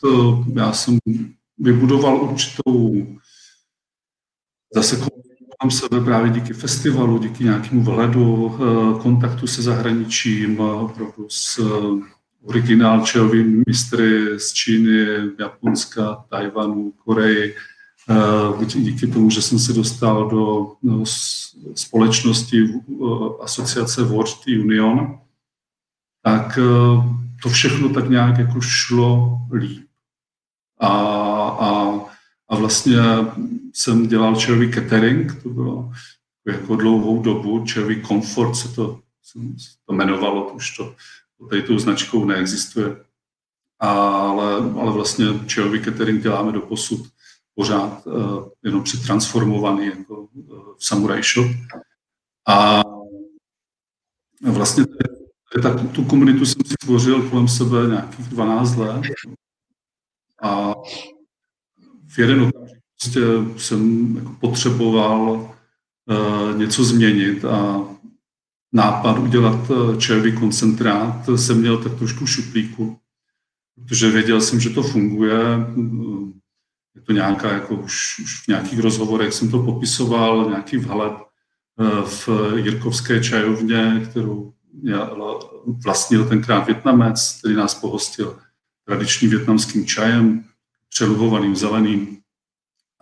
[0.00, 0.98] to já jsem
[1.58, 3.06] vybudoval určitou
[4.74, 4.96] zase
[5.62, 12.04] mám sebe právě díky festivalu, díky nějakému vhledu, eh, kontaktu se zahraničím, opravdu s eh,
[12.42, 15.06] originál čajovými mistry z Číny,
[15.40, 17.54] Japonska, Tajvanu, Koreji.
[18.10, 21.04] Eh, díky tomu, že jsem se dostal do no,
[21.74, 22.68] společnosti
[23.42, 25.18] asociace World Union,
[26.22, 26.58] tak
[27.42, 29.86] to všechno tak nějak jako šlo líp.
[30.80, 30.88] A,
[31.60, 32.00] a,
[32.48, 33.00] a vlastně
[33.76, 35.92] jsem dělal čajový catering, to bylo
[36.46, 39.38] jako dlouhou dobu, čajový komfort se to, se
[39.86, 40.94] to jmenovalo, už to
[41.48, 43.04] tady tou značkou neexistuje.
[43.78, 47.06] Ale, ale vlastně čajový catering děláme do posud
[47.54, 51.46] pořád uh, jenom přetransformovaný jako uh, v Samurai Shop.
[52.48, 52.82] A
[54.52, 54.84] vlastně
[55.62, 59.02] tak tu komunitu jsem si tvořil kolem sebe nějakých 12 let
[60.42, 60.74] a
[62.06, 63.20] v jeden okamžik prostě
[63.56, 67.84] jsem jako potřeboval uh, něco změnit a
[68.72, 72.98] nápad udělat uh, čajový koncentrát jsem měl tak trošku šuplíku,
[73.74, 75.40] protože věděl jsem, že to funguje.
[76.94, 81.12] Je to nějaká, jako už, už v nějakých rozhovorech jsem to popisoval, nějaký vhled
[82.04, 84.52] v Jirkovské čajovně, kterou
[85.84, 88.38] vlastnil tenkrát Větnamec, který nás pohostil
[88.86, 90.44] tradičním větnamským čajem,
[90.88, 92.23] přeluhovaným zeleným.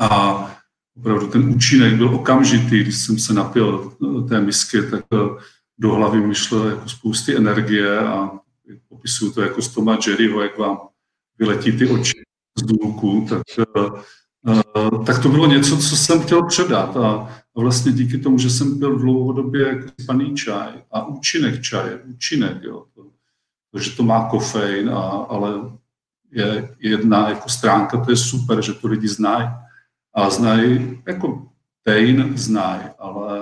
[0.02, 0.50] A
[0.96, 3.96] opravdu ten účinek byl okamžitý, když jsem se napil
[4.28, 5.04] té misky, tak
[5.78, 8.30] do hlavy mi šlo jako spousty energie a
[8.88, 10.78] popisuju to jako z Toma Jerryho, jak vám
[11.38, 12.22] vyletí ty oči
[12.58, 13.42] z důlku, tak,
[15.06, 16.96] tak to bylo něco, co jsem chtěl předat.
[16.96, 22.62] A vlastně díky tomu, že jsem pil dlouhodobě jako paný čaj a účinek čaje, účinek,
[22.62, 23.06] jo, to,
[23.72, 25.54] to, že to má kofein, a, ale
[26.30, 29.48] je jedna jako stránka, to je super, že to lidi znají.
[30.14, 31.46] A znají, jako
[31.83, 33.38] tein znají, ale,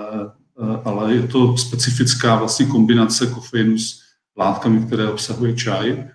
[0.85, 4.01] ale je to specifická vlastně kombinace kofeinu s
[4.37, 6.07] látkami, které obsahuje čaj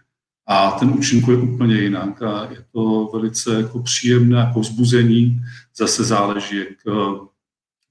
[0.46, 5.40] a ten účinku je úplně jinak a je to velice jako příjemné jako vzbuzení.
[5.76, 6.96] Zase záleží, jak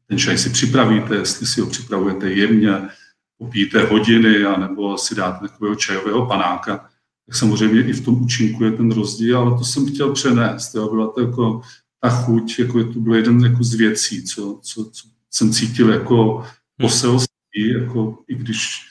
[0.08, 2.72] ten čaj si připravíte, jestli si ho připravujete jemně,
[3.38, 6.78] popíte hodiny, anebo si dáte takového čajového panáka,
[7.26, 10.76] tak samozřejmě i v tom účinku je ten rozdíl, ale to jsem chtěl přenést.
[10.76, 10.90] Jo.
[10.90, 11.62] Byla to jako
[12.06, 16.38] ta chuť, jako to bylo jeden jako z věcí, co, co, co jsem cítil jako
[16.38, 16.48] hmm.
[16.82, 18.82] poselství, jako i když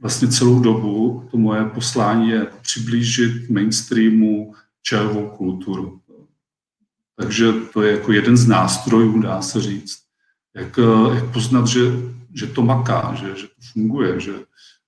[0.00, 6.00] vlastně celou dobu to moje poslání je přiblížit mainstreamu čajovou kulturu.
[7.16, 9.98] Takže to je jako jeden z nástrojů, dá se říct
[10.54, 10.78] jak,
[11.14, 11.80] jak poznat, že,
[12.34, 14.32] že to maká, že, že to funguje, že,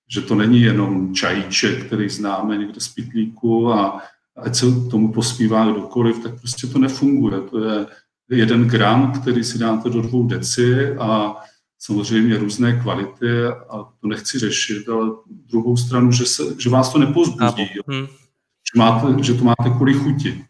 [0.08, 4.02] že to není jenom čajíček, který známe někde z pitlíku a
[4.36, 7.40] ať se tomu pospívá kdokoliv, tak prostě to nefunguje.
[7.40, 7.86] To je
[8.28, 11.36] jeden gram, který si dáte do dvou deci a
[11.78, 16.98] samozřejmě různé kvality a to nechci řešit, ale druhou stranu, že, se, že vás to
[16.98, 18.06] nepozbudí, hmm.
[18.06, 20.44] že, máte, že to máte kvůli chuti.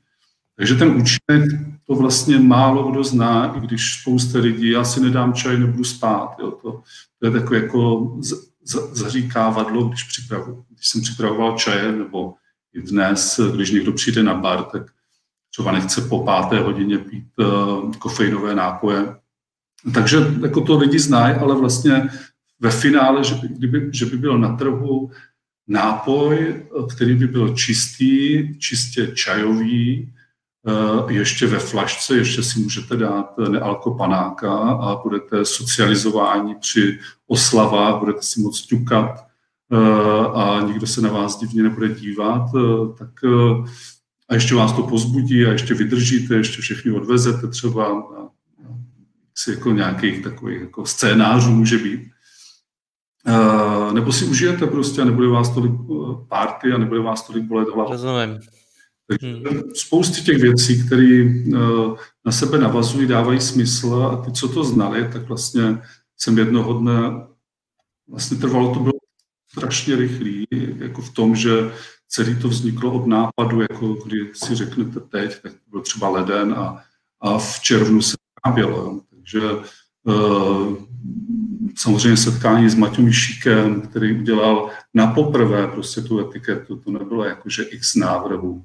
[0.57, 1.51] Takže ten účinek
[1.87, 6.37] to vlastně málo kdo zná, i když spousta lidí, já si nedám čaj, nebudu spát.
[6.38, 6.83] Jo, to,
[7.18, 8.33] to je takové jako z,
[8.64, 12.35] z, zaříkávadlo, když, připravu, když jsem připravoval čaje, nebo
[12.77, 14.83] i dnes, když někdo přijde na bar, tak
[15.51, 19.17] třeba nechce po páté hodině pít uh, kofeinové nápoje.
[19.95, 22.09] Takže jako to lidi znají, ale vlastně
[22.61, 25.11] ve finále, že by, kdyby, že by byl na trhu
[25.69, 30.12] nápoj, který by byl čistý, čistě čajový,
[30.69, 38.23] Eh, ještě ve flašce, ještě si můžete dát nealkopanáka a budete socializováni při oslavách, budete
[38.23, 39.27] si moc ťukat eh,
[40.35, 43.11] a nikdo se na vás divně nebude dívat, eh, tak
[44.29, 48.02] a ještě vás to pozbudí a ještě vydržíte, ještě všechny odvezete třeba,
[49.35, 52.00] si jako nějakých takových jako scénářů může být.
[53.92, 55.72] Nebo si užijete prostě a nebude vás tolik
[56.29, 57.90] párty a nebude vás tolik bolet hlava.
[57.90, 58.38] Rozumím.
[59.09, 59.62] Takže hmm.
[59.74, 65.09] spousty těch věcí, které eh, na sebe navazují, dávají smysl a ty, co to znali,
[65.12, 65.83] tak vlastně
[66.16, 67.26] jsem jednoho dne,
[68.09, 68.96] vlastně trvalo to bylo
[69.57, 70.47] strašně rychlý,
[70.79, 71.51] jako v tom, že
[72.09, 76.55] celý to vzniklo od nápadu, jako kdy si řeknete teď, tak to byl třeba leden
[76.55, 76.83] a,
[77.21, 79.01] a v červnu se vyrábělo.
[79.11, 79.40] Takže
[80.05, 80.77] uh,
[81.77, 87.51] samozřejmě setkání s Maťou Mišíkem, který udělal na poprvé prostě tu etiketu, to nebylo jako,
[87.51, 88.64] že x návrhů.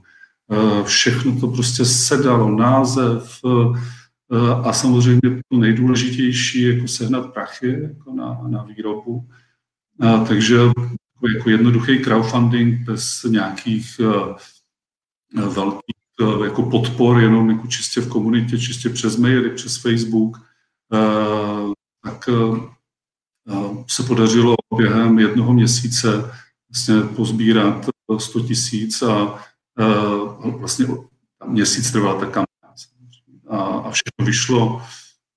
[0.51, 3.79] Eh, všechno to prostě sedalo, název eh,
[4.63, 9.27] a samozřejmě to nejdůležitější, jako sehnat prachy jako na, na výrobu.
[10.01, 10.57] A, takže
[11.35, 14.35] jako, jednoduchý crowdfunding bez nějakých uh,
[15.53, 20.37] velkých uh, jako podpor, jenom jako čistě v komunitě, čistě přes maily, přes Facebook,
[20.93, 22.29] uh, tak
[23.87, 26.31] se podařilo během jednoho měsíce
[26.69, 29.39] vlastně pozbírat 100 tisíc a
[30.43, 30.85] vlastně
[31.47, 32.45] měsíc trvala ta kampaň.
[33.49, 34.81] A, a všechno vyšlo,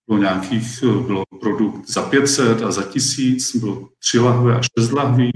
[0.07, 5.33] bylo nějakých, bylo produkt za 500 a za 1000, bylo tři lahve a šest lahví.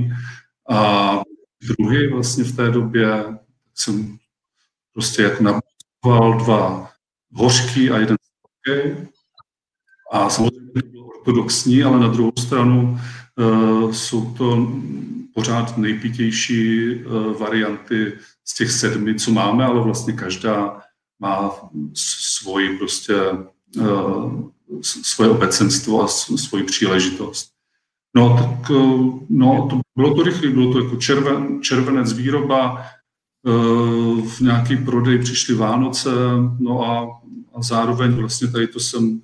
[0.71, 1.21] A
[1.63, 3.25] druhý vlastně v té době
[3.75, 4.19] jsem
[4.93, 6.91] prostě jak nabudoval dva
[7.33, 8.17] hořký a jeden
[8.67, 9.09] sladký.
[10.13, 12.99] A samozřejmě to bylo ortodoxní, ale na druhou stranu
[13.37, 14.73] uh, jsou to
[15.35, 18.13] pořád nejpitější uh, varianty
[18.45, 20.83] z těch sedmi, co máme, ale vlastně každá
[21.19, 21.51] má
[21.95, 23.15] svoji prostě
[23.77, 24.51] uh,
[24.83, 27.51] svoje obecenstvo a svoji příležitost.
[28.17, 28.71] No, tak
[29.29, 32.85] no, to, bylo to rychlé, bylo to jako červen, červenec výroba,
[34.25, 36.11] v nějaký prodej přišly Vánoce,
[36.59, 37.21] no a,
[37.55, 39.21] a zároveň vlastně tady to jsem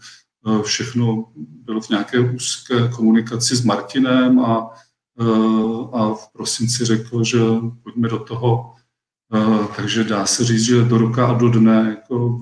[0.62, 4.70] všechno bylo v nějaké úzké komunikaci s Martinem a,
[5.92, 7.38] a v prosinci řekl, že
[7.82, 8.74] pojďme do toho.
[9.76, 12.40] Takže dá se říct, že do roka a do dne jako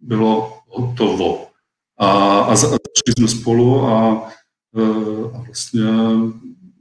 [0.00, 1.46] bylo hotovo.
[1.98, 4.12] A, a začali jsme spolu a,
[5.34, 5.82] a vlastně,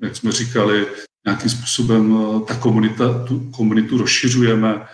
[0.01, 0.87] jak jsme říkali,
[1.25, 4.85] nějakým způsobem ta komunita, tu komunitu rozšiřujeme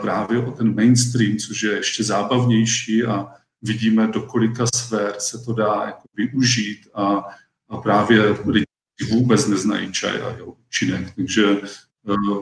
[0.00, 3.26] právě o ten mainstream, což je ještě zábavnější a
[3.62, 7.24] vidíme, do kolika sfér se to dá jako využít a,
[7.68, 8.66] a právě lidi
[9.10, 11.14] vůbec neznají čaj a jeho účinek.
[11.16, 11.56] Takže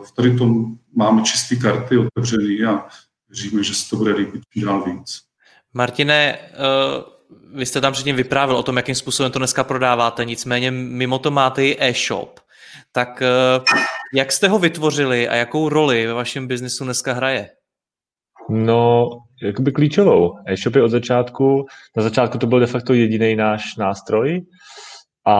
[0.04, 2.88] v tady tom máme čisté karty otevřený a
[3.28, 5.27] věříme, že se to bude líbit dál víc.
[5.78, 6.38] Martine,
[7.54, 11.30] vy jste tam předtím vyprávěl o tom, jakým způsobem to dneska prodáváte, nicméně mimo to
[11.30, 12.40] máte i e-shop.
[12.92, 13.22] Tak
[14.14, 17.48] jak jste ho vytvořili a jakou roli ve vašem biznesu dneska hraje?
[18.50, 19.08] No,
[19.42, 20.34] jakoby klíčovou.
[20.46, 24.40] E-shop je od začátku, na začátku to byl de facto jediný náš nástroj
[25.26, 25.36] a,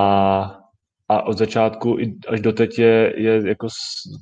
[1.09, 1.97] a od začátku
[2.29, 3.69] až do teď je, je jako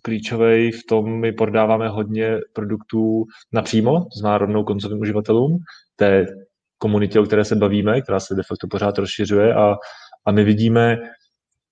[0.02, 5.58] klíčový v tom, my prodáváme hodně produktů napřímo, to znamená koncovým uživatelům,
[5.96, 6.26] té
[6.78, 9.74] komunitě, o které se bavíme, která se de facto pořád rozšiřuje a,
[10.26, 10.98] a my vidíme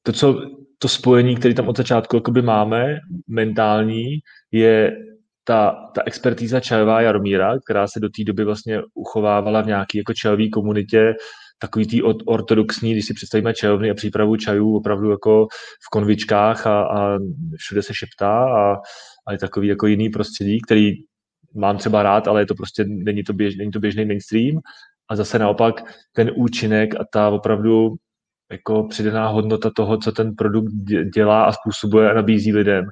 [0.02, 0.40] to, co,
[0.78, 4.04] to spojení, které tam od začátku jakoby máme, mentální,
[4.52, 4.96] je
[5.44, 10.14] ta, ta expertíza čajová Jaromíra, která se do té doby vlastně uchovávala v nějaké jako
[10.14, 11.14] čajové komunitě,
[11.58, 15.46] takový tý ortodoxní, když si představíme čajovny a přípravu čajů opravdu jako
[15.86, 17.18] v konvičkách a, a
[17.56, 18.74] všude se šeptá a,
[19.26, 20.92] a je takový jako jiný prostředí, který
[21.54, 24.60] mám třeba rád, ale je to prostě, není to, běž, není to běžný mainstream.
[25.08, 25.74] A zase naopak
[26.12, 27.94] ten účinek a ta opravdu
[28.52, 30.72] jako přidaná hodnota toho, co ten produkt
[31.14, 32.84] dělá a způsobuje a nabízí lidem,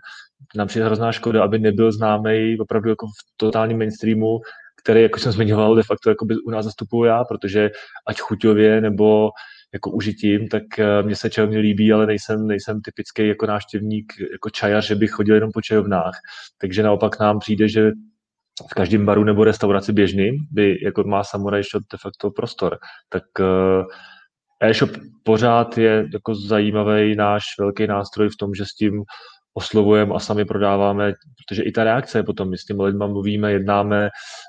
[0.56, 4.40] nám přijde hrozná škoda, aby nebyl známý opravdu jako v totálním mainstreamu,
[4.82, 7.70] který, jako jsem zmiňoval, de facto jako u nás zastupuju já, protože
[8.06, 9.30] ať chuťově nebo
[9.72, 14.50] jako užitím, tak eh, mně se čajovně líbí, ale nejsem, nejsem typický jako náštěvník, jako
[14.50, 16.14] čajař, že bych chodil jenom po čajovnách.
[16.60, 17.90] Takže naopak nám přijde, že
[18.70, 22.78] v každém baru nebo restauraci běžným by jako má Samurai Shop de facto prostor.
[23.08, 23.84] Tak eh,
[24.68, 24.90] e-shop
[25.22, 29.02] pořád je jako zajímavý náš velký nástroj v tom, že s tím
[29.54, 33.52] oslovujeme a sami prodáváme, protože i ta reakce je potom, my s těmi lidmi mluvíme,
[33.52, 34.08] jednáme,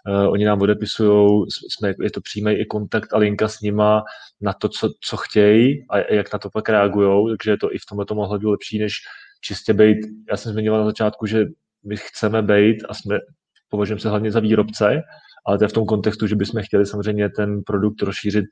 [0.10, 4.04] uh, oni nám odepisují, jsme, je to přímý i kontakt a linka s nima
[4.41, 7.78] na to, co, co chtějí a jak na to pak reagují, takže je to i
[7.78, 8.93] v tomhle ohledu lepší, než
[9.41, 9.97] čistě být,
[10.32, 11.45] já jsem zmiňoval na začátku, že
[11.86, 13.19] my chceme být a jsme,
[13.74, 15.02] považujeme se hlavně za výrobce,
[15.48, 18.46] ale to je v tom kontextu, že bychom chtěli samozřejmě ten produkt rozšířit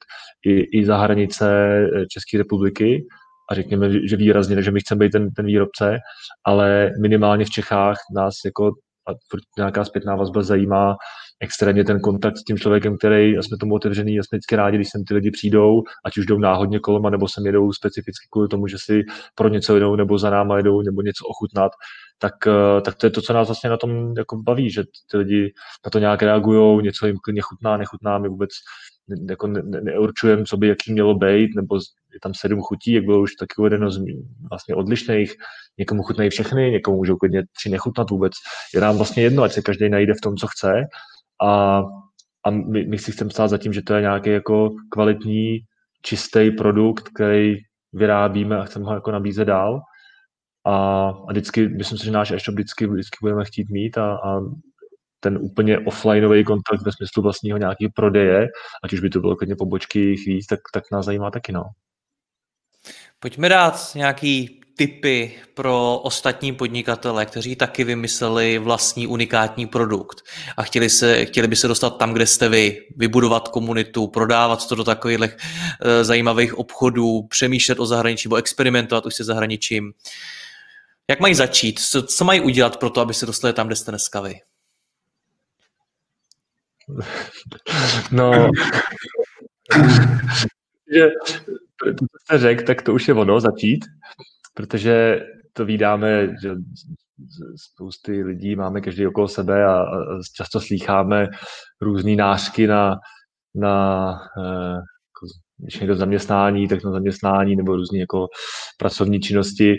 [0.46, 3.06] i, i za hranice eh, České republiky,
[3.52, 5.98] a řekněme, že výrazně, takže my chceme být ten, ten výrobce,
[6.46, 8.72] ale minimálně v Čechách nás jako
[9.10, 9.12] a
[9.58, 10.96] nějaká zpětná vazba zajímá
[11.42, 14.78] extrémně ten kontakt s tím člověkem, který a jsme tomu otevřený a jsme vždycky rádi,
[14.78, 18.48] když sem ty lidi přijdou, ať už jdou náhodně kolem, nebo sem jedou specificky kvůli
[18.48, 19.02] tomu, že si
[19.36, 21.72] pro něco jedou, nebo za náma jedou, nebo něco ochutnat,
[22.20, 25.18] tak, eh, tak to je to, co nás vlastně na tom jako baví, že ty
[25.18, 25.54] lidi
[25.86, 28.50] na to nějak reagují, něco jim klidně chutná, nechutná, my vůbec
[29.30, 31.80] jako ne, ne, neurčujeme, co by jaký mělo být, nebo
[32.14, 34.04] je tam sedm chutí, jak bylo už taky uvedeno, z
[34.50, 35.34] vlastně odlišných,
[35.78, 38.34] někomu chutnají všechny, někomu můžou klidně tři nechutnat vůbec.
[38.74, 40.84] Je nám vlastně jedno, ať se každý najde v tom, co chce
[41.42, 41.82] a,
[42.46, 45.60] a my, my si chceme stát za tím, že to je nějaký jako kvalitní,
[46.02, 47.56] čistý produkt, který
[47.94, 49.82] vyrábíme a chceme ho jako nabízet dál.
[50.66, 54.42] A, a vždycky, myslím si, že náš e-shop vždycky, vždycky budeme chtít mít a, a
[55.20, 58.48] ten úplně offlineový kontakt ve smyslu vlastního nějakého prodeje,
[58.84, 61.64] ať už by to bylo klidně pobočky jich víc, tak, tak nás zajímá taky, no.
[63.22, 70.22] Pojďme dát nějaký tipy pro ostatní podnikatele, kteří taky vymysleli vlastní unikátní produkt
[70.58, 74.76] a chtěli, se, chtěli by se dostat tam, kde jste vy, vybudovat komunitu, prodávat to
[74.76, 75.28] do takových uh,
[76.02, 79.94] zajímavých obchodů, přemýšlet o zahraničí nebo experimentovat už se zahraničím.
[81.10, 81.80] Jak mají začít?
[81.80, 84.36] Co, co mají udělat pro to, aby se dostali tam, kde jste dneska vy?
[88.12, 88.32] No,
[90.94, 91.08] že
[91.86, 93.86] to, co jste řekl, tak to už je ono, začít,
[94.54, 96.56] protože to vydáme, že
[97.56, 99.86] spousty lidí máme každý okolo sebe a, a
[100.36, 101.28] často slýcháme
[101.82, 102.96] různé nářky na,
[103.56, 105.28] na eh, jako,
[105.58, 108.28] když někdo zaměstnání, tak na zaměstnání nebo různé jako
[108.78, 109.76] pracovní činnosti,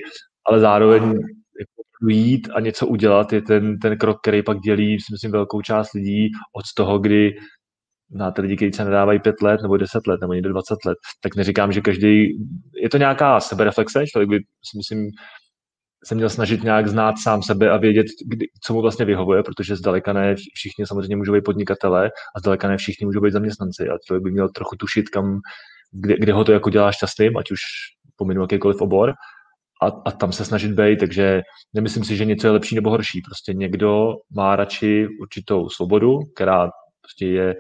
[0.49, 5.31] ale zároveň jako jít a něco udělat je ten, ten krok, který pak dělí, myslím,
[5.31, 7.31] velkou část lidí od toho, kdy
[8.15, 11.37] znáte lidi, kteří se nedávají pět let nebo deset let nebo někde 20 let, tak
[11.37, 12.29] neříkám, že každý,
[12.83, 15.11] je to nějaká sebereflexe, člověk by si myslím,
[16.05, 19.77] se měl snažit nějak znát sám sebe a vědět, kdy, co mu vlastně vyhovuje, protože
[19.77, 23.99] zdaleka ne všichni samozřejmě můžou být podnikatelé a zdaleka ne všichni můžou být zaměstnanci a
[24.07, 25.41] člověk by měl trochu tušit, kam,
[25.93, 27.59] kde, kde ho to jako dělá šťastným, ať už
[28.17, 29.13] pominu jakýkoliv obor
[29.83, 31.43] a, a tam se snažit být, takže
[31.75, 33.21] nemyslím si, že něco je lepší nebo horší.
[33.21, 36.71] Prostě někdo má radši určitou svobodu, která
[37.03, 37.55] prostě je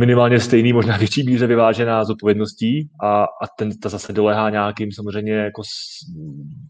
[0.00, 4.92] minimálně stejný, možná větší míře vyvážená z odpovědností a, a ten, ta zase dolehá nějakým
[4.92, 5.70] samozřejmě jako s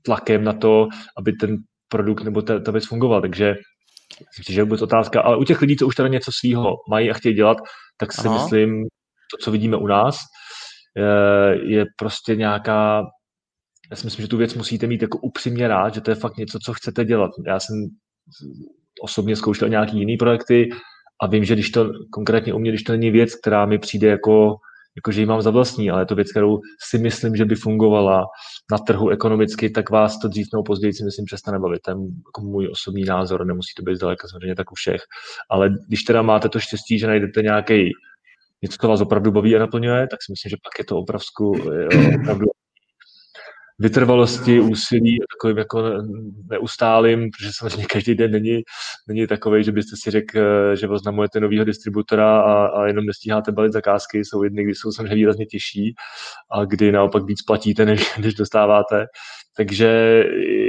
[0.03, 1.57] tlakem na to, aby ten
[1.89, 3.21] produkt nebo ta, ta věc fungovala.
[3.21, 3.55] Takže
[4.31, 7.11] myslím si, že vůbec otázka, ale u těch lidí, co už teda něco svýho mají
[7.11, 7.57] a chtějí dělat,
[7.97, 8.43] tak si Aha.
[8.43, 8.83] myslím,
[9.31, 10.17] to, co vidíme u nás,
[10.97, 13.03] je, je prostě nějaká
[13.91, 16.37] já si myslím, že tu věc musíte mít jako upřímně rád, že to je fakt
[16.37, 17.31] něco, co chcete dělat.
[17.47, 17.77] Já jsem
[19.03, 20.69] osobně zkoušel nějaký jiný projekty
[21.23, 24.09] a vím, že když to konkrétně u mě, když to není věc, která mi přijde
[24.09, 24.57] jako,
[24.97, 26.59] jako že ji mám za vlastní, ale je to věc, kterou
[26.89, 28.25] si myslím, že by fungovala
[28.73, 31.83] na trhu ekonomicky, tak vás to dřív nebo později si myslím přestane bavit.
[31.83, 35.01] Ten jako můj osobní názor, nemusí to být zdaleka samozřejmě tak u všech.
[35.51, 37.91] Ale když teda máte to štěstí, že najdete nějaký
[38.63, 41.25] něco, co vás opravdu baví a naplňuje, tak si myslím, že pak je to opravdu,
[42.23, 42.47] opravdu
[43.81, 45.83] vytrvalosti, úsilí, takovým jako
[46.51, 48.63] neustálým, protože samozřejmě každý den není,
[49.09, 50.39] není takový, že byste si řekl,
[50.77, 54.19] že oznamujete nového distributora a, a jenom nestíháte balit zakázky.
[54.19, 55.95] Jsou jedny, kdy jsou samozřejmě výrazně těžší
[56.53, 59.07] a kdy naopak víc platíte, než, než dostáváte.
[59.57, 59.87] Takže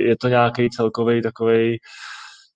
[0.06, 1.78] je to nějaký celkový takový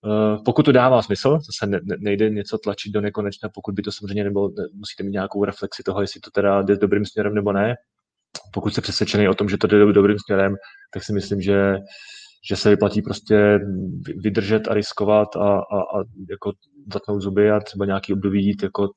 [0.06, 3.82] Uh, pokud to dává smysl, zase ne, ne, nejde něco tlačit do nekonečna, pokud by
[3.82, 7.52] to samozřejmě nebylo, musíte mít nějakou reflexi toho, jestli to teda jde dobrým směrem nebo
[7.52, 7.76] ne,
[8.54, 10.56] pokud jste přesvědčený o tom, že to jde dobrým směrem,
[10.94, 11.76] tak si myslím, že,
[12.50, 13.60] že se vyplatí prostě
[14.24, 16.52] vydržet a riskovat a, a, a jako
[16.94, 18.88] zatnout zuby a třeba nějaký období jít jako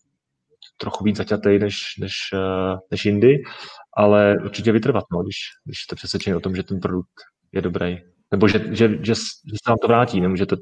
[0.77, 3.43] trochu víc zaťatej než, než, eh, než jindy,
[3.97, 7.15] ale určitě vytrvat, no, když, když jste přesvědčený o tom, že ten produkt
[7.53, 7.99] je dobrý.
[8.33, 9.15] Nebo že, že, že, že
[9.65, 10.57] se vám to vrátí, nemůžete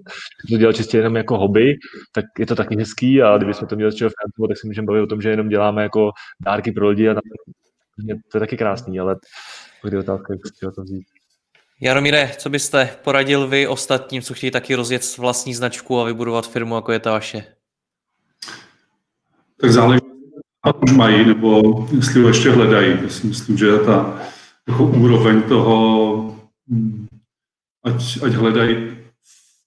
[0.50, 1.74] to dělat čistě jenom jako hobby,
[2.14, 4.10] tak je to taky hezký a kdybychom to měli z čeho
[4.48, 6.10] tak si můžeme bavit o tom, že jenom děláme jako
[6.40, 7.14] dárky pro lidi a
[8.04, 9.16] to je taky krásný, ale
[9.90, 11.06] je otázka, jak to vzít.
[11.80, 16.74] Jaromíre, co byste poradil vy ostatním, co chtějí taky rozjet vlastní značku a vybudovat firmu,
[16.74, 17.44] jako je ta vaše?
[19.60, 20.00] Tak záleží,
[20.82, 21.62] už mají, nebo
[21.96, 22.98] jestli ho ještě hledají.
[23.02, 24.20] Já si myslím, že ta
[24.68, 26.36] jako úroveň toho,
[26.68, 27.06] hm,
[27.84, 28.96] ať, ať hledají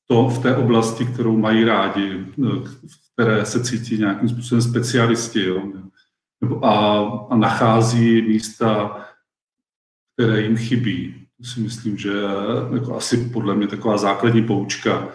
[0.07, 5.45] to v té oblasti, kterou mají rádi, v které se cítí nějakým způsobem specialisti.
[5.45, 5.61] Jo
[6.61, 8.99] a, a nachází místa,
[10.13, 11.27] které jim chybí.
[11.37, 12.11] To si myslím, že
[12.73, 15.09] jako asi podle mě taková základní poučka,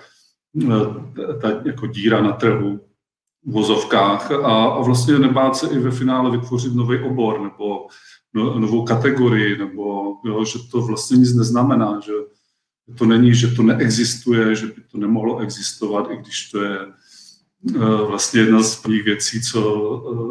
[0.62, 2.80] eh, ta jako díra na trhu
[3.44, 7.86] v vozovkách a, a vlastně nebát se i ve finále vytvořit nový obor nebo
[8.34, 12.12] no, novou kategorii, nebo jo, že to vlastně nic neznamená, že
[12.98, 16.78] to není, že to neexistuje, že by to nemohlo existovat, i když to je
[18.08, 19.60] vlastně jedna z prvních věcí, co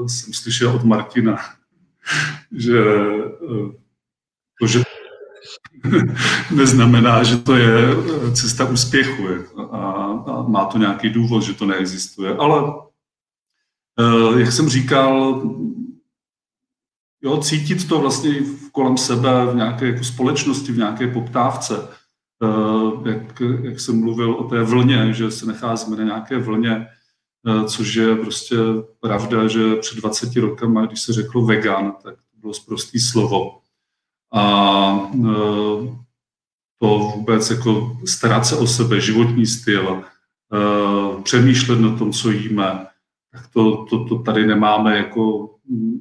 [0.05, 1.37] eh, jsem slyšel od Martina,
[2.51, 3.71] že eh,
[4.61, 4.83] to, že
[6.51, 7.77] neznamená, že to je
[8.33, 9.23] cesta úspěchu
[9.71, 9.77] a,
[10.27, 12.35] a má to nějaký důvod, že to neexistuje.
[12.35, 12.73] Ale
[14.37, 15.41] jak jsem říkal,
[17.21, 18.33] jo, cítit to vlastně
[18.71, 21.87] kolem sebe v nějaké jako společnosti, v nějaké poptávce,
[23.05, 27.02] jak, jak jsem mluvil o té vlně, že se nacházíme na nějaké vlně, Eh,
[27.67, 28.55] což je prostě
[28.99, 33.59] pravda, že před 20 rokama, když se řeklo vegan, tak to bylo zprostý slovo.
[34.33, 35.97] A eh,
[36.79, 42.87] to vůbec jako starat se o sebe, životní styl, eh, přemýšlet na tom, co jíme,
[43.31, 45.49] tak to, to, to tady nemáme jako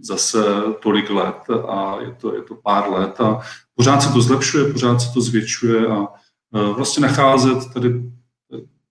[0.01, 0.45] zase
[0.83, 3.41] tolik let a je to, je to pár let a
[3.75, 6.09] pořád se to zlepšuje, pořád se to zvětšuje a
[6.53, 8.03] vlastně nacházet tady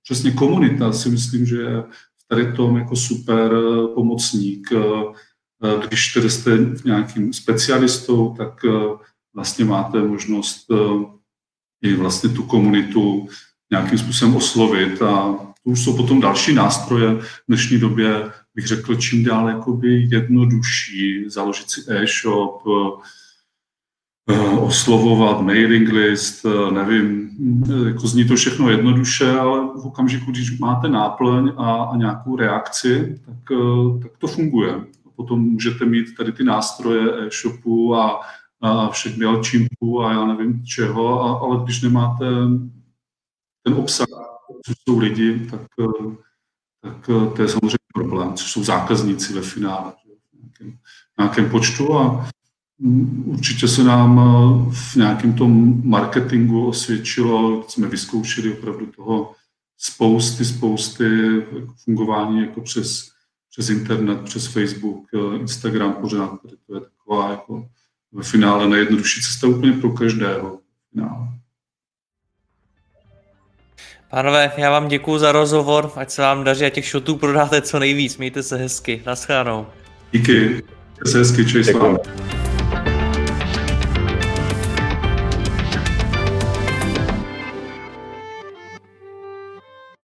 [0.03, 1.83] přesně komunita si myslím, že je
[2.31, 4.71] tady tom jako super eh, pomocník.
[4.71, 4.79] Eh,
[5.63, 6.51] eh, když tedy jste
[6.85, 8.65] nějakým specialistou, tak
[9.35, 10.67] vlastně máte možnost
[11.81, 13.27] i vlastně tu komunitu
[13.71, 17.15] nějakým způsobem oslovit a to už jsou potom další nástroje.
[17.15, 19.45] V dnešní době bych řekl čím dál
[19.85, 22.63] jednodušší založit si e-shop,
[24.61, 27.29] oslovovat, mailing list, eh, nevím,
[27.87, 33.21] jako zní to všechno jednoduše, ale v okamžiku, když máte náplň a, a nějakou reakci,
[33.25, 34.85] tak, eh, tak to funguje.
[35.15, 38.21] Potom můžete mít tady ty nástroje e-shopu a,
[38.61, 42.25] a všech MailChimpů a já nevím čeho, a, ale když nemáte
[43.63, 44.07] ten obsah,
[44.65, 45.61] co jsou lidi, tak,
[46.81, 50.77] tak to je samozřejmě problém, což jsou zákazníci ve finále v nějakém,
[51.19, 52.29] nějakém počtu a
[53.25, 59.33] určitě se nám eh, v nějakém tom marketingu osvědčilo, jsme vyzkoušeli opravdu toho
[59.77, 63.11] spousty, spousty jako fungování jako přes,
[63.51, 67.67] přes internet, přes Facebook, eh, Instagram pořád, tady to je taková jako
[68.11, 70.59] ve finále nejjednodušší cesta úplně pro každého.
[70.93, 71.27] Finále.
[74.09, 77.79] Pánové, já vám děkuji za rozhovor, ať se vám daří a těch shotů prodáte co
[77.79, 78.17] nejvíc.
[78.17, 79.03] Mějte se hezky.
[79.05, 79.67] Naschledanou.
[80.11, 80.63] Díky.
[81.05, 81.97] Se hezky, čej s vámi.